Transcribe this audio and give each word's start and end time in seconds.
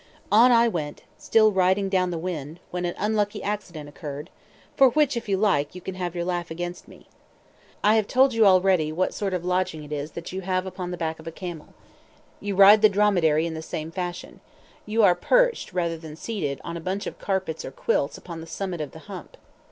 On 0.31 0.51
I 0.51 0.67
went, 0.67 1.03
still 1.15 1.51
riding 1.51 1.87
down 1.87 2.09
the 2.09 2.17
wind, 2.17 2.59
when 2.71 2.85
an 2.85 2.95
unlucky 2.97 3.43
accident 3.43 3.87
occurred, 3.87 4.31
for 4.75 4.89
which, 4.89 5.15
if 5.15 5.29
you 5.29 5.37
like, 5.37 5.75
you 5.75 5.79
can 5.81 5.93
have 5.93 6.15
your 6.15 6.25
laugh 6.25 6.49
against 6.49 6.87
me. 6.87 7.05
I 7.83 7.93
have 7.97 8.07
told 8.07 8.33
you 8.33 8.43
already 8.47 8.91
what 8.91 9.13
sort 9.13 9.31
of 9.35 9.45
lodging 9.45 9.83
it 9.83 9.91
is 9.91 10.13
that 10.13 10.31
you 10.31 10.41
have 10.41 10.65
upon 10.65 10.89
the 10.89 10.97
back 10.97 11.19
of 11.19 11.27
a 11.27 11.31
camel. 11.31 11.75
You 12.39 12.55
ride 12.55 12.81
the 12.81 12.89
dromedary 12.89 13.45
in 13.45 13.53
the 13.53 13.61
same 13.61 13.91
fashion; 13.91 14.39
you 14.87 15.03
are 15.03 15.13
perched 15.13 15.71
rather 15.71 15.99
than 15.99 16.15
seated 16.15 16.59
on 16.63 16.75
a 16.75 16.81
bunch 16.81 17.05
of 17.05 17.19
carpets 17.19 17.63
or 17.63 17.69
quilts 17.69 18.17
upon 18.17 18.41
the 18.41 18.47
summit 18.47 18.81
of 18.81 18.93
the 18.93 18.99
hump. 19.07 19.37